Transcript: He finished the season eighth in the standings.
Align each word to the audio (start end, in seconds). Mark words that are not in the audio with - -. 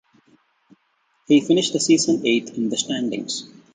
He 1.27 1.41
finished 1.41 1.73
the 1.73 1.79
season 1.79 2.25
eighth 2.25 2.57
in 2.57 2.69
the 2.69 2.77
standings. 2.77 3.47